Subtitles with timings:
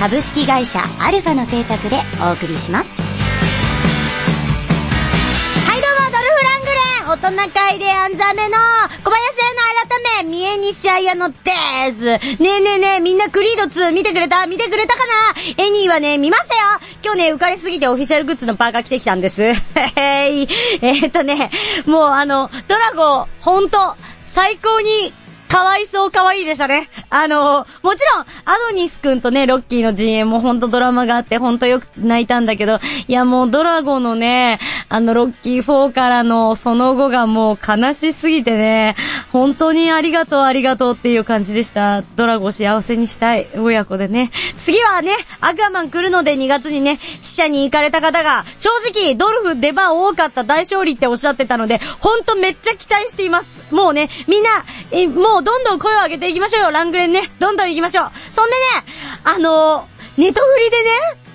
[0.00, 2.88] 株式会社アルファの制作でお送りします。
[2.88, 2.96] は
[5.76, 8.56] いどうも、ドルフ・ラングレン大人会でアンザメの
[9.04, 9.60] 小林屋の
[10.24, 12.04] 改め、三重西彩乃です。
[12.04, 14.46] ねえねえねえ、みんなクリード2見てくれた？
[14.46, 15.00] 見てくれたか
[15.36, 15.62] な？
[15.62, 16.60] エニーはね、見ましたよ
[17.04, 19.42] 今日ね、浮かれすぎてオフィシャルグッズのパーカー着てきたんです。
[19.42, 19.54] へ
[20.00, 20.48] へい。
[20.80, 21.50] えっとね、
[21.84, 23.94] もうあの、ドラゴン、ほんと、
[24.32, 25.12] 最高に
[25.50, 26.88] かわいそうかわいいでしたね。
[27.10, 38.94] あの、もちろん、アドニスくんとね、ロッキーの陣営もほんとドラマがあって、ほんとよく泣いたんだけど、いやもうドラゴンのね、あの、ロッキー4からのその後がもう悲しすぎてね、
[39.32, 42.02] 本当にありがとうありがとうっていう感じでした。
[42.14, 44.30] ドラゴン幸せにしたい、親子でね。
[44.56, 53.59] 次はね、アクアマン来るので2月にね、死者に行かれた方が、正直、ドルフ出番多かった大勝利っておっしゃってたので、ほんとめっちゃ期待しています。
[53.70, 54.50] もうね、みんな、
[54.90, 57.30] え、もうどんどん声を上げていきましょうよ、ラングレンね。
[57.38, 58.10] どんどん行きましょう。
[58.32, 58.60] そんでね、
[59.24, 60.90] あのー、ネトフリでね、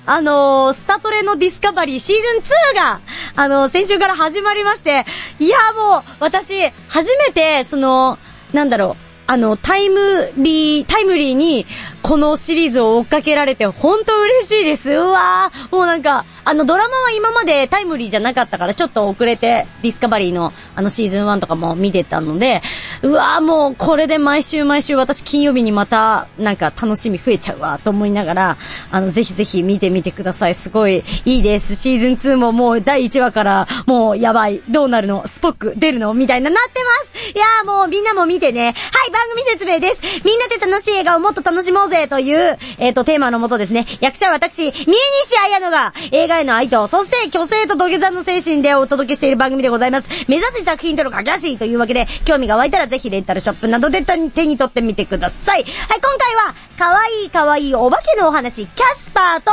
[0.06, 3.00] あのー、スタトレのディスカバリーシーズン2が、
[3.36, 5.06] あのー、先週から始まりまして、
[5.40, 8.20] いやもう、私、初めて、その、
[8.54, 11.66] なんだろう、あの、タイムリー、タイムリーに、
[12.06, 14.92] このシリーズを追っかけられて、ほんと嬉しいです。
[14.92, 22.62] うわーもうなんか、あの、ドラマは今までタイムリーじゃなかったから、ちょっと遅れて、ディスカバリーの、あの、シーズン1とかも見てたので、
[23.02, 28.58] うわーもう、これで毎週毎週、私金曜日にまた、なんか楽しみ増えちゃうわ、と思いながら、
[28.92, 30.54] あの、ぜひぜひ見てみてください。
[30.54, 31.76] すごい、いいです。
[31.76, 34.62] シーズン2ももう第1話から、もう、やばい。
[34.70, 35.28] どうなるの？
[35.28, 36.14] スポック出るの？
[36.14, 38.66] みたいななってますいやーもう、みんなも見てね。
[38.66, 38.74] はい、
[39.12, 40.02] 番組説明です。
[40.24, 43.86] みんなで楽しい映画をもっと楽しもうぜという、えっ、と、テーマのもとですね。
[44.02, 50.10] 役者は私、三重西彩乃が映画への愛と、そして虚勢と土下座の精神でお届けしている番組でございます。
[50.28, 55.56] 目指せ作品との架け橋というわけで、興味が湧いたらぜひレンタルショップなどで手に取ってみてください。
[55.56, 59.52] はい、今回は、かわいいかわいいお化けのお話、キャスパーと、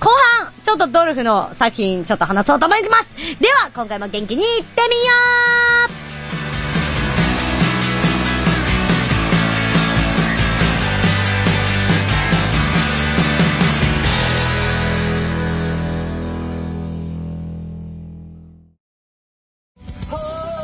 [0.00, 0.10] 後
[0.40, 3.04] 半、ちょっとドルフの作品、ちょっと話そうと思います。
[3.40, 5.12] では、今回も元気にいってみよ
[6.08, 6.11] う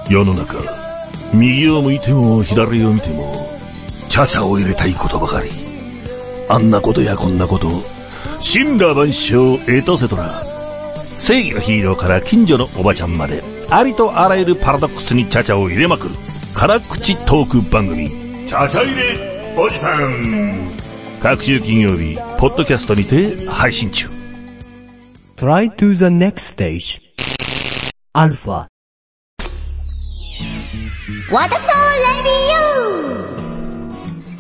[0.08, 0.54] 世の中、
[1.34, 3.46] 右を向いても左を見ても、
[4.08, 5.50] チャチャを入れたいことばかり。
[6.48, 7.68] あんなことやこんなこと、
[8.40, 10.42] 神羅万象エトセトラ。
[11.18, 16.14] 正義のヒーローから近所のおばちゃんまで、ありとあらゆるパラドックスにチャチャを入れまくる、
[16.54, 20.70] 辛口トーク番組、チャチャ入れおじさん。
[21.20, 24.08] 各週金曜日、ポッドキャストにて配信中。
[25.36, 27.02] Try to the next stage.
[28.14, 28.67] Alpha.
[31.30, 31.68] 私の
[32.16, 33.24] レビュ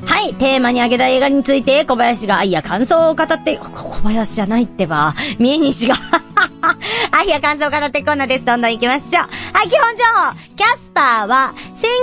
[0.04, 0.06] ー。
[0.06, 5.96] はい、テーマに挙げた映画について小林が愛や感想を語って、小林じゃないってば、三重西が、
[7.12, 8.44] 愛や感想を語ってコーナーです。
[8.44, 9.28] どんどん行きましょう。
[9.52, 10.48] はい、基本情報。
[10.56, 11.54] キャスパーは、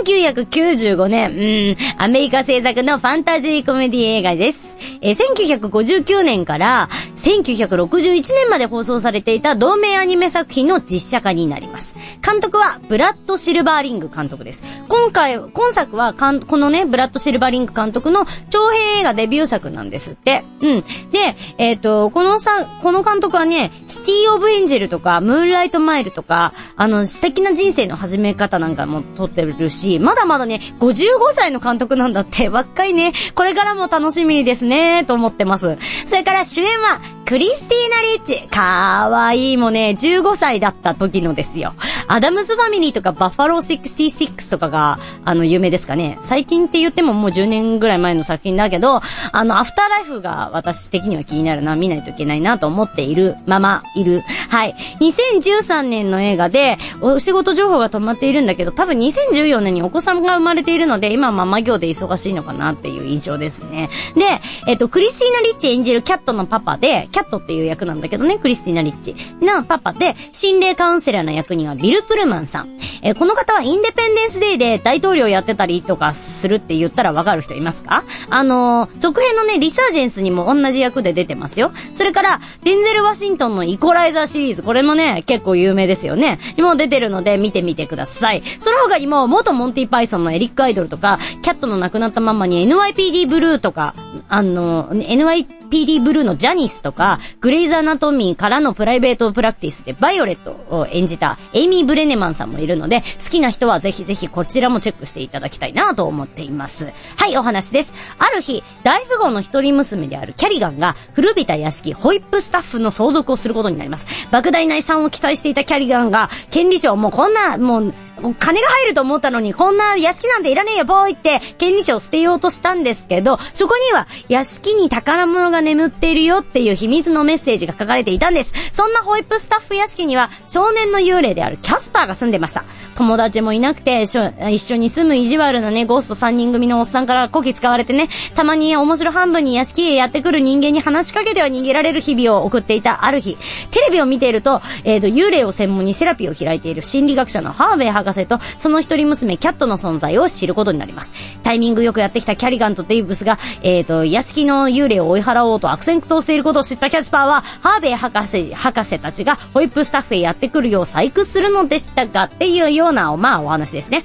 [0.03, 4.59] 1995年、うん、アメリカ制作のファンタジーコメディ映画です。
[5.01, 11.95] えー1959年から1961年まで放送されていた同名アニメ作品の実写化になります。
[12.25, 14.63] 監督はブラッド・シルバーリング監督です。
[14.87, 20.43] 今回、今作はかん、このね、ブラッド・シルバーリング監督の長編映画デビュー作なんですって。
[20.61, 20.81] うん。
[21.11, 22.51] で、えっ、と、このさ、
[22.81, 35.77] この監督はね、シティ・オブ・エンジェルとか、ムーンライト・マイルとか、あの、素敵な人生の始め方なんかも撮ってるし、まだまだね、55歳の監督なんだって、若いね、これからも楽しみですね、と思ってます。
[36.05, 38.47] それから主演は、クリスティーナ・リッチ。
[38.49, 41.73] かわいいもね、15歳だった時のですよ。
[42.07, 46.17] アダムズ・ファミリーとかバッファロー66とかが、あの、有名ですかね。
[46.23, 49.01] 最近って言ってももう10年ぐらい前の作品だけど、
[49.31, 54.21] あの、アフターライフが私的には気になるな、見ないといけないなと思っているままいる。
[54.49, 54.75] はい。
[54.99, 63.89] 2013年の映画で、お仕事情報が止まっているんだけど、多分2014年にお子さんが生まれているので、今ママ業で忙しいのかなっていう印象ですね。
[64.15, 69.15] で、えっと、クリスティーナ・リッチ演じるキャットのパパで、キャットっていう役なんだけどね、クリスティーナ・リッチ。
[69.41, 72.69] のパパで、心霊カウンセラーの役にはビル・プルマンさん。
[73.01, 78.03] えーこの方はインデペンデンスデーで大統領やってたりとかするって言ったらわかる人いますか？
[78.29, 81.71] あのー続編のね、リサージェンスにも同じ役で出てますよ。
[81.95, 86.39] それから、デンゼル・ワシントンのイコライザーシリーズ、これもね、結構有名ですよね。
[86.57, 88.41] にも出てるので見てみてください。
[88.59, 93.93] その他にも、元モンティ・パイソンのエリック・アイドルとか、キャットの亡くなったママに NYPD ブルーとか
[94.29, 106.91] あの、NYPD ブルーのジャニスとか、グレイズアナトミーからのプライベートプラクティスでバイオレットを演じたエイミー・ブレネマンさんもいるので、好きな人はぜひぜひこちらもチェックしていただきたいなと思っています。
[107.15, 107.93] はい、お話です。
[108.19, 114.05] ある日、大富豪の一人娘であるキャリガンが古びた屋敷、ホイップスタッフの相続をすることになります。
[114.31, 128.53] 莫大な遺産を期待していたキャリガンが、権利書をもうこんな、もう、もう金が入ると思ったのに、こんな屋敷なんていらねえよ、ボーイって、権利書を捨てようとしたんですけど、そこには、屋敷に宝物が眠っているよっていう秘密のメッセージが書かれていたんです。
[128.71, 132.63] そんなホイップスタッフ屋敷には、少年の幽霊であるキャスパーが住んでました。
[132.95, 143.37] 友達もいなくて、一緒に住む意地悪なね、ゴースト3人組のおっさんからこき使われてね、たまに面白半分に屋敷へやってくる人間に話しかけては逃げられる日々を送っていたある日、
[143.71, 151.11] テレビを見ていると、えっ、と、幽霊を専門にセラピーを開いている心理学者のハーベイ博士と、その一人娘キャットの存在を知ることになります。
[151.43, 164.03] タイミングよくやってきたキャリガンとデイブスが、えっ、と、屋敷の幽霊を追い払おうと悪戦苦闘していることを知ったキャスパーは、ハーベイ博士、博士たちがホイップスタッフへやってくるよう細工するのでしたが、っていうような、まあお話ですね。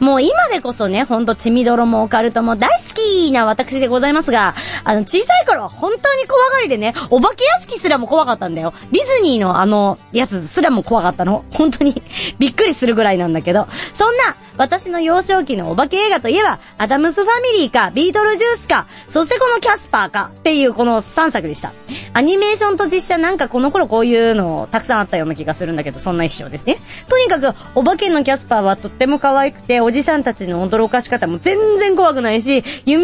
[0.00, 2.99] もう今でこそね、ほんと血みどろもオカルトも大好き
[3.32, 4.54] な私でございますが、
[4.84, 8.72] あの、小さい頃は本当に怖がりでね、お化け屋敷すらも怖かったんだよ。
[8.92, 11.44] ディズニーのあの、やつすらも怖かったの。
[11.52, 12.02] 本当に
[12.38, 21.72] びっくりするぐらいなんだけど、そんな、私の幼少期のお化け映画といえば、アダムスファミリーか、ビートルジュースか、そしてこのキャスパーか、っていうこの3作でした。
[22.12, 26.76] アニメーションと実写なんかこの頃こういうのたくさんあったような気がするんだけど、そんな一生ですね。
[27.08, 32.62] とにかく、お化けのキャスパーはとっても可愛くて、おじさんたちの驚かし方も全然怖くないし、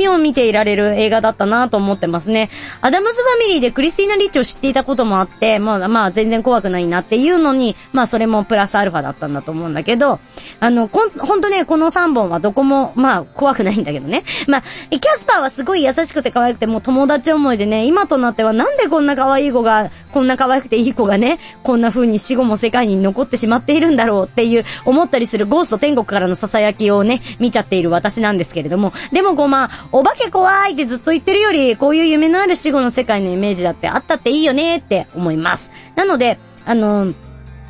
[0.09, 2.51] を見ていられる映画だったなと思ってますね。
[2.81, 10.21] アダムスファミリーでクリスティーナ・リッチを知っていたこともあって、まあまあ全然怖くないなっていうのに、まあそれもプラスアルファだったんだと思うんだけど、
[10.61, 14.25] あの、こん、ほんとね、この3本はどこも、まあ怖くないんだけどね。
[14.47, 35.71] まあ、キャスパーはすごい優しくて可愛くて、もう友達思いでね、今となってはなんでこんな可愛い子が、こんな可愛くていい子がね、こんな風に死後も世界に残ってしまっているんだろうっていう思ったりするゴースト天国からの囁きをね、見ちゃっている私なんですけれども、でもこうまあ、お化け怖いってずっと言ってるより、こういう夢のある死後の世界のイメージだってあったっていいよねって思います。
[35.95, 37.15] なので、あの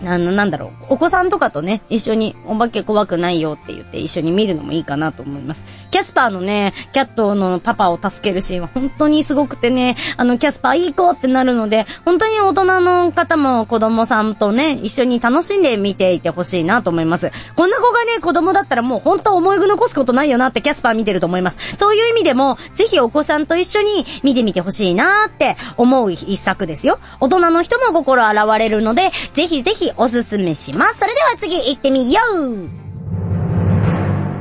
[0.04, 5.64] あの、なんだろう、お子さんとかとね、一緒にお化け怖くないよって言って一緒に見るのもいいかなと思います。
[5.90, 17.30] キャスパーのね、キャットのパパを助けるシーンは本当にすごくてね、あの、キャスパーいい子ってなるので、本当に大人の方も子供さんとね、一緒に楽しんで見ていてほしいなと思います。
[17.54, 21.76] こんな子がね、子供だったらもう本当思い残すことないよなってキャスパー見てると思います。
[21.76, 26.98] そういう意味でも、ぜひお子さんと一緒に見てみてほしいなって思う一作ですよ。
[27.20, 30.98] 大人の人も心洗われるので、ぜひぜひおすすめします。
[30.98, 32.86] それでは次行ってみよう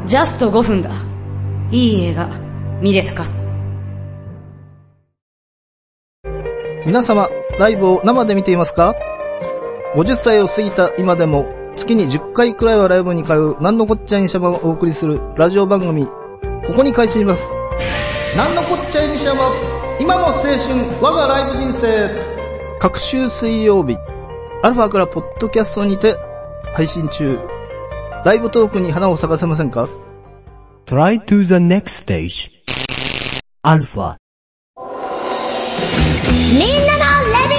[0.07, 0.91] ジャスト5分だ。
[1.71, 2.29] いい映画、
[2.81, 3.25] 見れたか
[6.85, 8.95] 皆様、ライブを生で見ていますか
[9.95, 17.43] ?50 歳を過ぎた今でも、月に10回くらいはライブに通う、なんのこっちゃいにしゃばをお送りするラジオ番組、ここに開始します。
[18.37, 19.51] なんのこっちゃいにしゃば、
[19.99, 20.55] 今の青春、
[21.01, 22.09] 我がライブ人生。
[22.79, 23.97] 各週水曜日、
[24.63, 26.17] アルファからポッドキャストにて
[26.73, 27.39] 配信中。
[28.25, 29.87] ライブトークに花を咲かせませんか
[30.87, 32.51] ？Try to the next stage.
[33.63, 34.15] Alpha.
[34.77, 37.55] みんなのレビ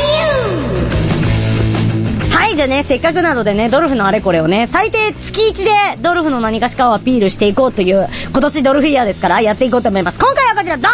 [2.24, 5.64] ューはい、じゃあね、せっかくなのでね、ドルフのあれこれをね、最低月1
[5.96, 10.18] でドルフの何かしかをアピールしていこうという、今年ドルフイヤーですから、やっていこうと思います。
[10.18, 10.92] 今回はこちら、ドン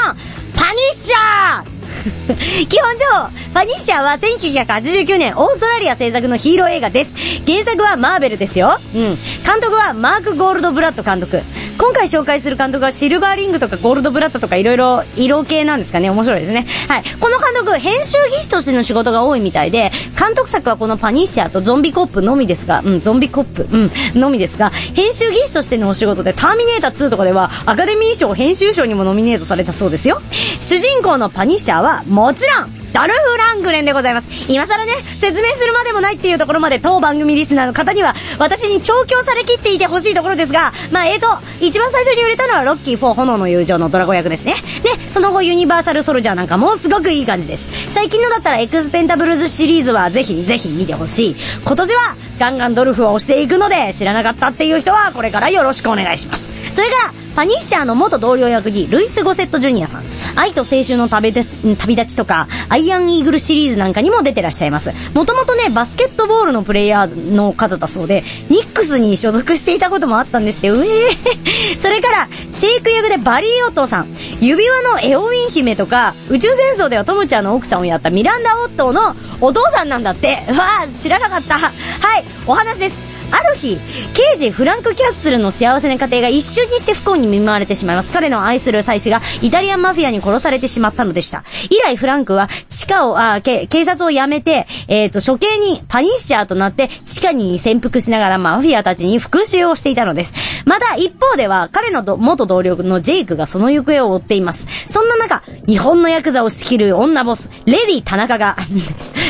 [0.55, 1.72] パニッシャー
[2.69, 7.13] 基本上、パニッシャーは1989年オーストラリア制作のヒーロー映画です。
[7.47, 8.79] 原作はマーベルですよ。
[8.95, 9.03] うん。
[9.45, 11.43] 監督はマーク・ゴールドブラッド監督。
[11.79, 16.11] 今回紹介する監督はシルバーリングとかゴールドブラッドとかいろいろ色系なんですかね。
[16.11, 16.67] 面白いですね。
[16.89, 17.03] はい。
[17.21, 30.21] この監督、編集技師としての仕事が多いみたいで、監督作はこのパニッシャーとゾンビコップのみですが、うん、ゾンビコップ、うん、のみですが、編集技師としてのお仕事でターミネーター2とかではアカデミー賞編集賞にもノミネートされたそうですよ。
[30.61, 34.29] 主人公のパニッシャーは、もちろん、ドルフ・ラングレンでございます。
[34.49, 41.27] 今更ね、説明するまでもないっていうところまで当番組リスナーの方には、私に調教されきっていてほしいところですが、まあ、えーと、
[41.61, 44.55] 一番最初に売れたのはロッキー4炎の友情のドラゴン役ですね。
[44.83, 47.93] で、その後ユニバーサルソルジャーなんかもすごくいい感じです。
[47.93, 51.37] 最近のだったらエクスペンタブルズシリーズはぜひぜひ見てほしい。
[51.65, 56.45] 今年はガンガンドルフを押していくので、知らなかったっていう人はこれからよろしくお願いします。
[56.75, 60.05] それから、パニッシャーの元同僚役に、ルイス・ゴセット・ジュニアさん。
[60.35, 64.93] 愛と青春の旅立ち旅立ちとか、アイアン・イーグルシリーズなんかにも出てらっしゃいます。
[65.15, 71.81] もともとね、バスケットボールのプレイヤーの方だそうで、ニックスに所属していたこともあったんですって、うえー。
[71.81, 74.15] それから、シェイク役でバリー・オットーさん。
[74.41, 80.45] 指輪のエオウィン姫とか、宇宙戦争ではトムちゃんの奥さんをやったミランダ・オットーのお父さんなんだって。
[80.49, 81.59] わあ、知らなかった。
[81.59, 83.12] はい、お話です。
[83.33, 83.79] ある日、
[84.13, 88.13] 刑事フランク・キャッスルの幸せな家庭が一瞬にして不幸に見舞われてしまいます。
[88.13, 91.43] 彼の愛する妻子がイタリアンマフィアに殺されてしまったのでした。
[91.71, 100.35] 以来フランクは地下を、あ警察を辞めて、えっ、と、処刑にパニッシャーとなって地下に潜伏しながらマフィアたちに復讐をしていたのです。
[100.67, 104.67] また一方では彼の元同僚のジェイクがその行方を追っています。
[104.91, 108.57] そんな中、日本のヤクザを仕切る女ボス、レディ田中が、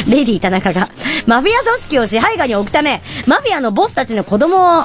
[0.08, 0.88] レディー田中が、
[1.26, 4.84] マフィア組織を支配下に置くため、マフィアのボスたちの子供を、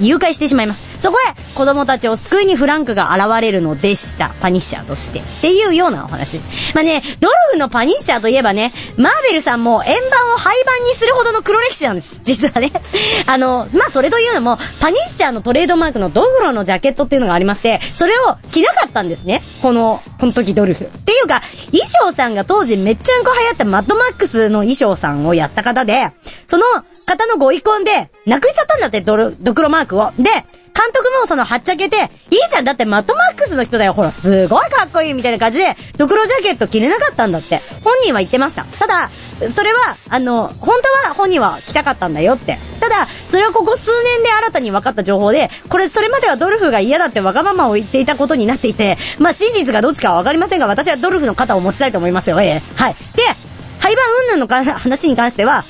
[0.00, 0.83] 誘拐してしまいます。
[1.04, 4.30] そこへ、子供たちを救いにフランクが現れるのでした。
[4.40, 5.18] パニッシャーとして。
[5.18, 6.38] っていうようなお話。
[6.74, 12.22] まあね、ドルフのパニッシャーといえばね、マーベルさんも円盤を廃盤にするほどの黒歴史なんです。
[12.24, 12.72] 実はね。
[13.28, 19.42] あの、まあそれというのも、パニッシャーのトレードマークのドグロのジャケットっていうのがありまして、それを着なかったんですね。
[19.60, 20.84] この、この時ドルフ。
[20.84, 26.12] っていうか、衣装さんが当時めっちゃんこ流行ったマッドマックスの衣装さんをやった方で、
[26.48, 26.64] その
[27.04, 30.12] 方のご意向で、なくしちゃったんだって、ドル、ドクロマークを。
[30.18, 30.30] で、
[30.74, 37.60] 監督もその、はっちゃけて、いいじゃん、だってマッドマックスの人だよ、ほら、すごいかっこいいみたいな感じで、ドクロジャケット着れなかったんだって。
[37.84, 38.64] 本人は言ってました。
[38.64, 39.10] ただ、
[39.54, 42.58] それは、あの、本当は本人は着たかったんだよって。
[42.80, 52.62] ただ、それはここ数年で新たに分かった情報で、これ、それまではドルフが嫌だってわがままを言っていたことになっていて、まあ、真実がどっちかはわかりませんが、私はドルフの肩を持ちたいと思いますよ、ええ。
[52.74, 52.96] はい。
[53.14, 53.22] で、
[53.78, 55.64] 廃盤云々の話に関しては、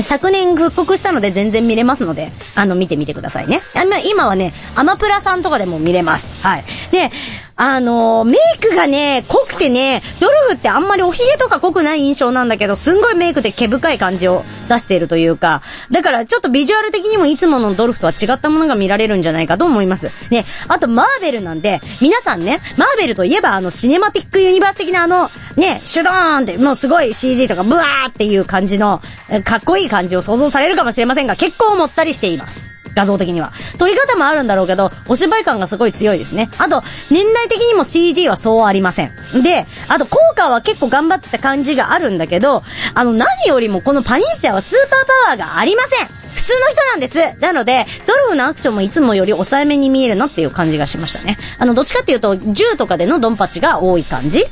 [0.00, 3.60] 昨年復刻したので全然見れますので、あの、見てみてくださいね。
[4.04, 6.32] 今はね、アマプラさんとかでも見れます。
[6.42, 6.64] はい。
[6.90, 7.10] で、
[7.56, 20.10] あのーメイクがね、濃くてね、ドルフってあんまりお髭とか濃くない印象なんだけど、すんごいメイクで毛深い感じを出しているというか、だからちょっとビジュアル的にもいつものドルフとは違ったものが見られるんじゃないかと思います。
[20.30, 29.02] ね、あとマーベルなんで、皆さんね、マーベルといえばあのシネマティックユニバース的なあの、ね、シュドーンって、もうすごい CG とかブワーっていう感じの、
[29.44, 32.72] かっこいい感じを想像されるかもしれませんが、結構もったりしています。
[32.94, 33.52] 画像的には。
[33.78, 36.50] 撮り方もあるんだろうけど、お芝居感がすごい強いですね。
[36.58, 39.12] あと、年代的にも CG はそうありません。
[39.42, 42.62] で、あと効果は結構頑張ってた感じがあるんだけど、
[42.94, 47.40] あの、何よりもこのパニッシャーはスーパーパワーがありません普通の人なんです。
[47.40, 51.38] なので、ドルフのアクションもいつもより抑えめに見えるなっていう感じがしましたね。
[51.58, 54.40] あの、どっちかっていうと、銃とかでのドンパチが多い感じ。
[54.40, 54.48] で、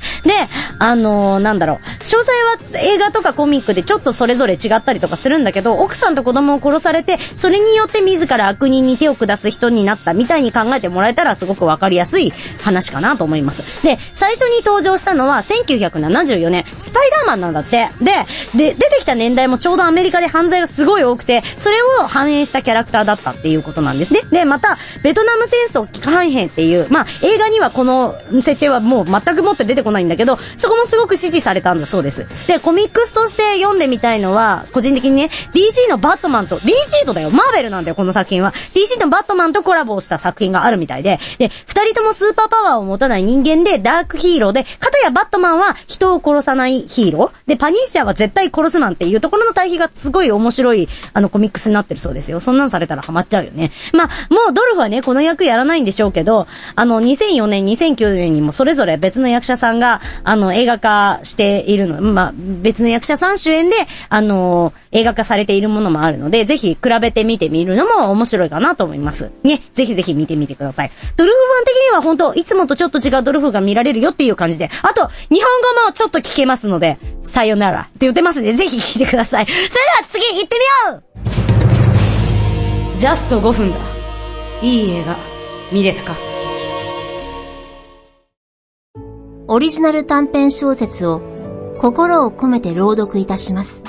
[0.79, 2.33] あのーなんだろう、詳細
[2.75, 13.63] は映画とかコミックでちょっとそれぞれ違ったりとかするんだけど、奥さんと子供を殺されて、それによって自ら悪人に手を下す人になったみたいに考えてもらえたらすごくわかりやすい話かなと思います。
[13.85, 17.89] で、最初に登場したのは1974年、スパイダーマンなんだって。
[18.01, 18.27] で、
[18.57, 24.23] で、出てきた年代もちょうどアメリカで犯罪がすごい多くて、それを反映したキャラクターだったっていうことなんですね。
[24.33, 32.27] で、また、ベトナム戦争機関兵っていう、まあ、映画にはこの設定はもう全くもって出てこないんだけど、そこもすごく支持されたんだそうです。
[32.47, 38.53] で、コミックスとして読んでみたいのは、個人的にね、DC のバットマンと、DC とだよ、マーベルなんだよ、この作品は。
[38.75, 52.41] DC のバットマンとコラボをした作品があるみたいで、で、二人ともスーパーパワーを持たない人間で、ダークヒーローで、かたやバットマンは人を殺さないヒーローで、パニッシャーは絶対殺すなんていうところの対比がすごい面白い、あの、コミックスになってるそうですよ。
[52.41, 53.73] そんなんされたらハマっちゃうよね。
[53.93, 63.77] まあ、もうドルフはね、この役やらないんでしょうけど、あの、2004年、2009年にもそれぞれ別の役者さんが、あの、映画化しているの、まあ、別の役者さん主演で、
[64.09, 69.31] あの、映画化されているものもあるので、ぜひ比べてみてみるのも面白いかなと思います。
[69.43, 70.91] ね、ぜひぜひ見てみてください。
[71.17, 75.51] ドルフファン的には本当いつもとちょっと違うドルフが見られるよっていう感じで、あと、日本
[75.83, 79.47] 語もちょっと聞けますので、さよならって言ってますので、ぜひ聞いてください。
[79.47, 80.59] それでは次行って
[80.89, 81.03] みよ
[82.97, 83.79] うジャスト5分だ。
[84.63, 85.17] いい映画、
[85.73, 86.15] 見れたか
[89.53, 91.23] オリジナル短編小説を
[91.81, 93.83] 心を込めて朗読いたします。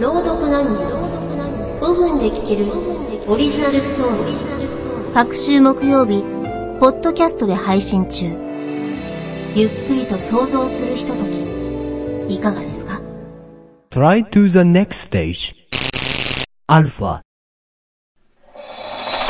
[0.00, 0.82] 朗読何人
[1.80, 2.66] 5分で聞ける
[3.28, 5.14] オリジナルストーリー。
[5.14, 6.24] 各週木曜日、
[6.80, 8.24] ポッドキャストで配信中。
[9.54, 11.24] ゆっくりと想像するひとと
[12.26, 13.00] き、いかがですか
[13.92, 15.54] ？Try to the next stage.
[16.66, 17.20] Alpha.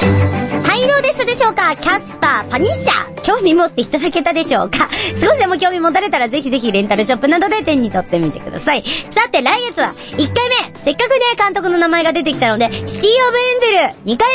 [0.02, 1.76] はい、どうでしたでしょうか？
[1.76, 4.88] キャスター、パニッシャー、興味持っていただけたでしょうか？
[5.21, 8.82] 少しでも興味持たれたらぜひぜひレンタルショップなどで手に取ってみてください。
[9.11, 14.28] さて、来月は1回目、せっかくね、監督の名前が出てきたので、シティオブエンジェル、2回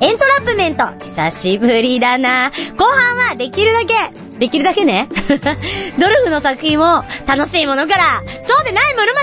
[0.00, 2.50] 目、エントラップメント、久しぶりだな。
[2.76, 3.94] 後半はできるだけ、
[4.38, 5.08] できるだけね。
[5.98, 9.20] ドルフの作品を楽しいものから、そうでないものま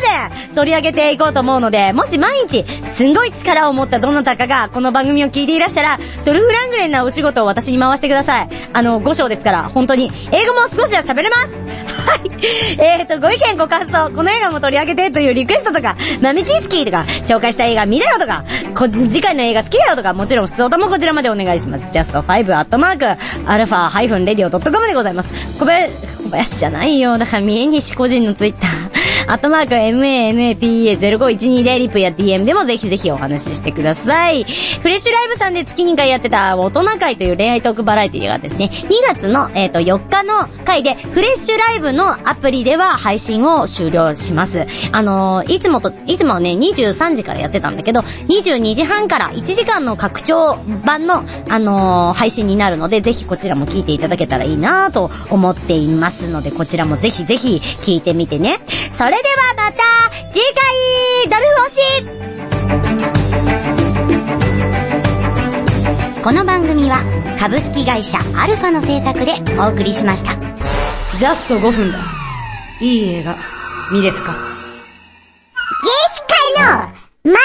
[0.49, 8.49] で取り上げていこうと思うので、もし毎日、すんごい力を持ったどなたかがこの番組を聞いていらしたら、ドルフ・ラングレンなお仕事を私に回してください。
[8.73, 10.11] あの、5章ですから、本当に。
[10.31, 11.98] 英語も少しは喋れます。
[11.99, 12.29] はい
[12.79, 18.43] えっと、ご意見ご感想、この映画も取り上げてというリクエストとか、豆知識とか、紹介した映画見だよとか、
[18.75, 21.85] こ次回の映画好きだよとか、もちろん普通ともこちらまでお願いします。
[21.91, 25.31] just5 アットマーク、アルファ -radio.com でございます。
[25.59, 25.91] 小林、
[26.23, 27.17] 小林じゃないよ。
[27.17, 28.88] だから、三重西個人のツイッター。
[29.29, 34.43] アットマーク MANATA0512 でリプや DM でもぜひぜひお話ししてください。
[34.43, 44.65] フレッシュライブさんで月2回やってた大人会という恋愛トークバラエティがですね、2月の、えー、と4日の回でフレッシュライブのアプリでは配信を終了します。
[44.91, 58.59] あのーいつもと、いつもね、23時からやってたんだけど、22時半から1時間の拡張版の、あのー配信になるので、ぜひこちらも聞いていただけたらいいなと思っていますので、こちらもぜひぜひ聞いてみてね。
[58.93, 59.83] それではまた
[60.31, 61.59] 次回ドルフ
[66.15, 67.03] 星この番組は
[67.37, 70.37] 株式会社アルファの制作でお送りしました。
[71.17, 71.99] ジャスト5分だ。
[72.79, 73.35] いい映画、
[73.91, 74.31] 見れたか？
[75.83, 76.29] ジェシカ
[76.85, 76.93] の
[77.25, 77.39] 豆知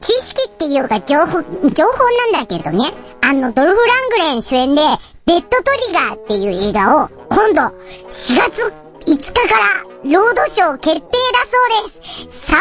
[0.00, 1.92] 識知識っていうか情報、情報
[2.32, 2.84] なんだけどね。
[3.20, 4.80] あの、ドルフ・ラングレン主演で、
[5.26, 7.60] レッドトリガーっていう映画を、今度、
[8.08, 8.72] 4月
[9.06, 11.08] 5日から、ロードショー決定だ
[11.50, 11.94] そうで
[12.30, 12.52] す。
[12.52, 12.60] 3本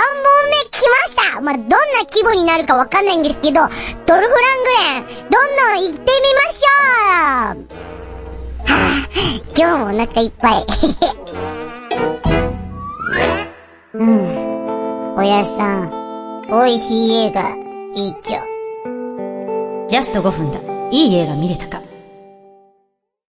[0.49, 1.75] 目来ましたまあ、どんな
[2.09, 4.23] 規模になるかわかんないんですけど、ドルフ・ラン
[4.63, 6.75] グレン、どんどん行ってみましょう
[7.11, 7.85] はぁ、
[9.55, 10.65] 今日もお腹いっぱい。
[13.93, 15.15] うん。
[15.15, 15.91] おやさん、
[16.49, 17.55] 美味しい映画、
[17.93, 18.39] いいっちょ。
[19.87, 20.59] ジャスト5分だ。
[20.91, 21.81] いい映画見れたか